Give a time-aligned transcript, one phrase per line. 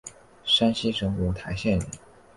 [0.43, 1.87] 山西省五台县人。